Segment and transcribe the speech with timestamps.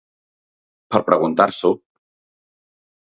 [0.95, 1.73] Per preguntar-s’ho!